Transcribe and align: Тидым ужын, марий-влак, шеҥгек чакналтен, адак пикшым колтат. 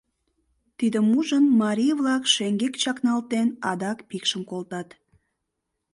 Тидым 0.77 1.07
ужын, 1.17 1.45
марий-влак, 1.61 2.23
шеҥгек 2.33 2.73
чакналтен, 2.81 3.47
адак 3.69 3.99
пикшым 4.09 4.41
колтат. 4.49 4.89